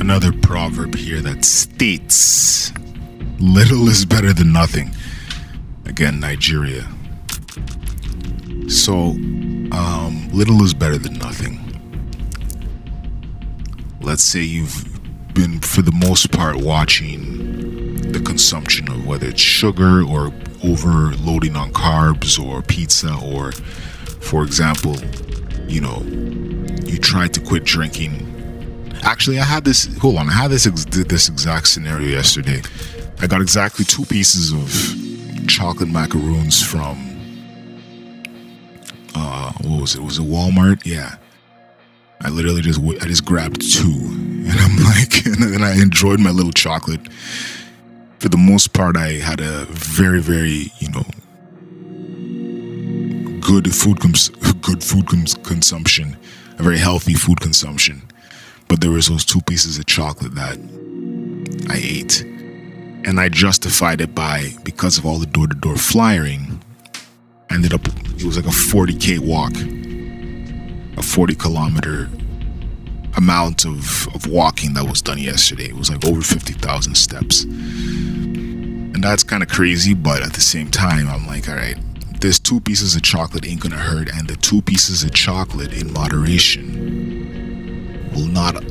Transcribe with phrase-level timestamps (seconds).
[0.00, 2.72] another proverb here that states
[3.38, 4.90] little is better than nothing.
[5.86, 6.86] Again, Nigeria.
[8.68, 9.10] So,
[9.72, 11.58] um, little is better than nothing.
[14.00, 14.84] Let's say you've
[15.34, 20.32] been, for the most part, watching the consumption of whether it's sugar or
[20.64, 23.52] overloading on carbs or pizza, or,
[24.20, 24.96] for example,
[25.68, 26.02] you know,
[26.86, 28.27] you tried to quit drinking.
[29.02, 29.96] Actually, I had this.
[29.98, 32.62] Hold on, I had this this exact scenario yesterday.
[33.20, 37.04] I got exactly two pieces of chocolate macaroons from.
[39.14, 40.02] Uh, what was it?
[40.02, 40.84] Was it Walmart?
[40.84, 41.16] Yeah.
[42.20, 46.30] I literally just I just grabbed two, and I'm like, and then I enjoyed my
[46.30, 47.00] little chocolate.
[48.18, 51.04] For the most part, I had a very, very, you know,
[53.40, 54.28] good food cons-
[54.60, 56.16] good food cons- consumption,
[56.58, 58.02] a very healthy food consumption.
[58.68, 60.58] But there was those two pieces of chocolate that
[61.70, 66.62] I ate, and I justified it by because of all the door-to-door flyering.
[67.50, 69.52] Ended up it was like a 40k walk,
[70.98, 72.10] a 40 kilometer
[73.16, 75.68] amount of, of walking that was done yesterday.
[75.68, 77.44] It was like over 50,000 steps.
[77.44, 81.76] And that's kind of crazy, but at the same time, I'm like, all right,
[82.20, 85.92] this two pieces of chocolate ain't gonna hurt, and the two pieces of chocolate in
[85.92, 87.17] moderation
[88.14, 88.62] will not.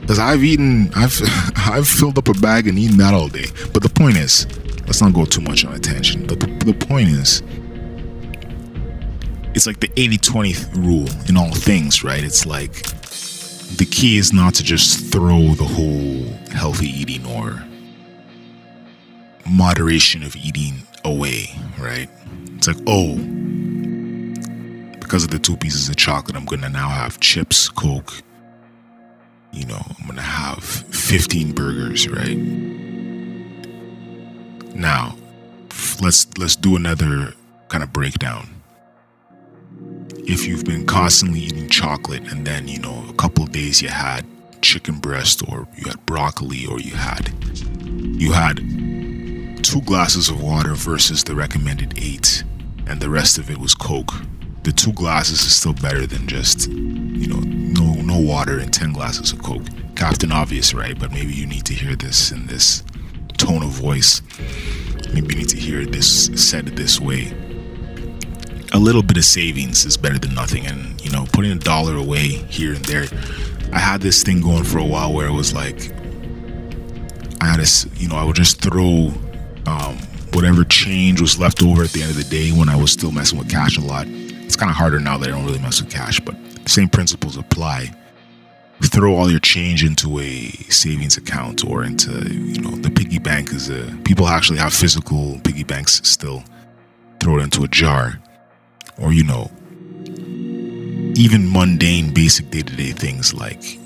[0.00, 1.20] Because I've eaten, I've
[1.56, 3.46] I've filled up a bag and eaten that all day.
[3.72, 4.46] But the point is,
[4.86, 6.28] let's not go too much on a tangent.
[6.28, 7.42] But the, the point is,
[9.54, 12.24] it's like the 80-20 rule in all things, right?
[12.24, 12.72] It's like
[13.76, 17.62] the key is not to just throw the whole healthy eating or
[19.46, 22.08] moderation of eating away, right?
[22.56, 23.16] It's like, oh,
[25.00, 28.22] because of the two pieces of chocolate, I'm gonna now have chips, Coke.
[29.52, 32.36] You know, I'm gonna have 15 burgers, right?
[34.74, 35.16] Now,
[36.00, 37.34] let's let's do another
[37.68, 38.48] kind of breakdown.
[40.24, 44.24] If you've been constantly eating chocolate and then, you know, a couple days you had
[44.62, 47.32] chicken breast or you had broccoli or you had
[47.84, 48.58] you had
[49.62, 52.44] two glasses of water versus the recommended eight,
[52.86, 54.12] and the rest of it was Coke.
[54.64, 57.40] The two glasses is still better than just, you know,
[58.12, 59.64] no water and ten glasses of Coke.
[59.96, 60.98] Captain Obvious, right?
[60.98, 62.82] But maybe you need to hear this in this
[63.38, 64.20] tone of voice.
[65.14, 67.32] Maybe you need to hear this said this way.
[68.74, 71.96] A little bit of savings is better than nothing, and you know, putting a dollar
[71.96, 73.06] away here and there.
[73.72, 75.90] I had this thing going for a while where it was like
[77.40, 79.10] I had a, you know, I would just throw
[79.66, 79.96] um,
[80.32, 83.10] whatever change was left over at the end of the day when I was still
[83.10, 84.06] messing with cash a lot.
[84.08, 86.36] It's kind of harder now that I don't really mess with cash, but
[86.66, 87.94] same principles apply.
[88.82, 93.52] Throw all your change into a savings account or into, you know, the piggy bank
[93.52, 96.44] is a, people actually have physical piggy banks still.
[97.20, 98.20] Throw it into a jar.
[98.98, 99.50] Or, you know,
[101.16, 103.78] even mundane, basic day to day things like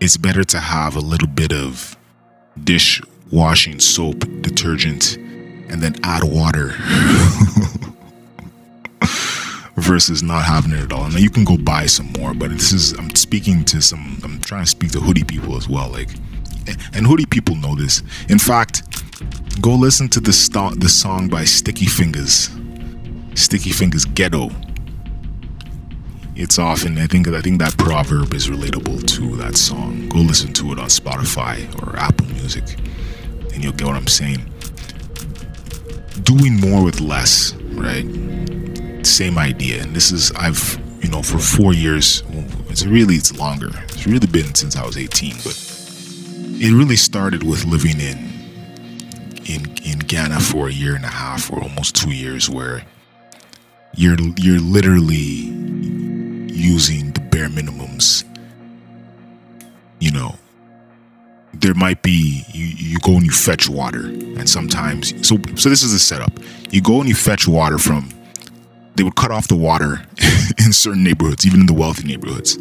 [0.00, 1.96] it's better to have a little bit of
[2.62, 3.00] dish
[3.32, 6.74] washing soap, detergent, and then add water
[9.84, 11.08] versus not having it at all.
[11.10, 14.40] Now you can go buy some more, but this is I'm speaking to some I'm
[14.40, 15.90] trying to speak to hoodie people as well.
[15.90, 16.10] Like
[16.94, 18.02] and hoodie people know this.
[18.28, 18.82] In fact,
[19.60, 22.50] go listen to the st- the song by Sticky Fingers.
[23.34, 24.50] Sticky Fingers Ghetto.
[26.36, 30.08] It's often I think I think that proverb is relatable to that song.
[30.08, 32.64] Go listen to it on Spotify or Apple Music
[33.54, 34.44] and you'll get what I'm saying.
[36.22, 38.04] Doing more with less, right?
[39.14, 39.80] Same idea.
[39.80, 42.24] And this is I've you know for four years.
[42.68, 43.70] It's really it's longer.
[43.84, 45.56] It's really been since I was 18, but
[46.60, 48.18] it really started with living in
[49.46, 52.84] in in Ghana for a year and a half or almost two years, where
[53.94, 55.14] you're you're literally
[56.52, 58.24] using the bare minimums.
[60.00, 60.34] You know,
[61.52, 65.84] there might be you, you go and you fetch water and sometimes so so this
[65.84, 66.32] is the setup
[66.72, 68.10] you go and you fetch water from
[68.96, 70.02] they would cut off the water
[70.64, 72.56] in certain neighborhoods even in the wealthy neighborhoods.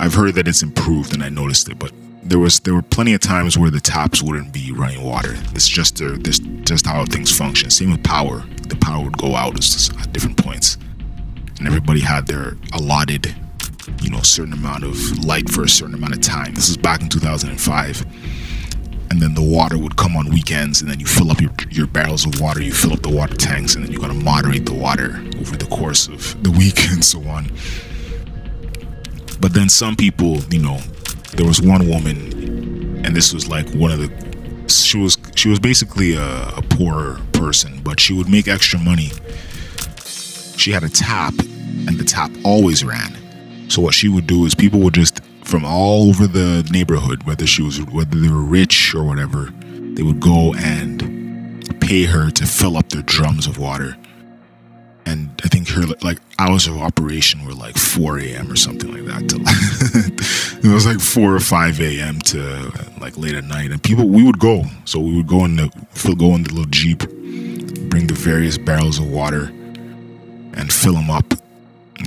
[0.00, 1.92] I've heard that it's improved and i noticed it but
[2.22, 5.34] there was there were plenty of times where the taps wouldn't be running water.
[5.54, 7.70] It's just a, this just how things function.
[7.70, 8.44] Same with power.
[8.68, 10.76] The power would go out at different points.
[11.58, 13.34] And everybody had their allotted
[14.02, 16.54] you know, certain amount of light for a certain amount of time.
[16.54, 18.04] This is back in 2005.
[19.18, 21.88] And then the water would come on weekends, and then you fill up your, your
[21.88, 24.64] barrels of water, you fill up the water tanks, and then you got to moderate
[24.64, 27.50] the water over the course of the week and so on.
[29.40, 30.78] But then some people, you know,
[31.34, 34.68] there was one woman, and this was like one of the.
[34.68, 39.10] She was she was basically a, a poor person, but she would make extra money.
[40.56, 43.18] She had a tap, and the tap always ran.
[43.68, 47.46] So what she would do is people would just from all over the neighborhood, whether
[47.46, 49.52] she was whether they were rich or whatever,
[49.94, 53.96] they would go and pay her to fill up their drums of water
[55.08, 58.52] and I think her like hours of operation were like 4 a.m.
[58.52, 60.58] or something like that.
[60.58, 62.18] It was like 4 or 5 a.m.
[62.32, 64.64] to like late at night, and people we would go.
[64.84, 65.68] So we would go in the
[66.18, 66.98] go in the little jeep,
[67.88, 69.44] bring the various barrels of water,
[70.54, 71.32] and fill them up,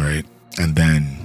[0.00, 0.24] right?
[0.58, 1.17] And then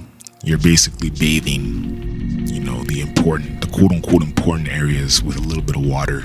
[0.44, 5.62] you're basically bathing, you know, the important, the quote unquote important areas with a little
[5.62, 6.24] bit of water,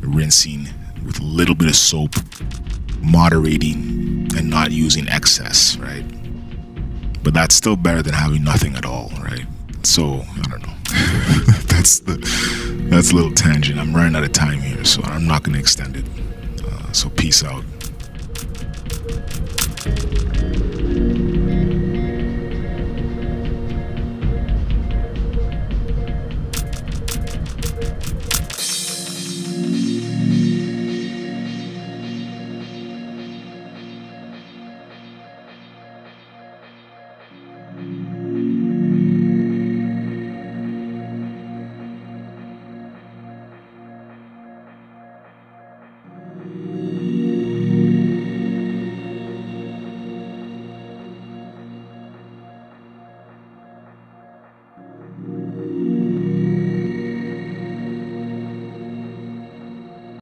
[0.00, 0.68] rinsing
[1.04, 2.14] with a little bit of soap,
[3.00, 6.04] moderating and not using excess, right?
[7.22, 9.46] But that's still better than having nothing at all, right?
[9.82, 10.74] So I don't know.
[11.66, 12.16] that's the
[12.90, 13.78] that's a little tangent.
[13.78, 16.04] I'm running out of time here, so I'm not going to extend it.
[16.64, 17.64] Uh, so peace out.